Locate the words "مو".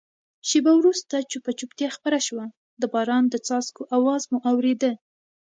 4.31-4.37